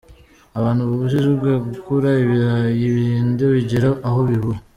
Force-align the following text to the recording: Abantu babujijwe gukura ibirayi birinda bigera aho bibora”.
Abantu 0.57 0.81
babujijwe 0.87 1.49
gukura 1.65 2.09
ibirayi 2.23 2.83
birinda 2.93 3.43
bigera 3.53 3.89
aho 4.07 4.19
bibora”. 4.29 4.59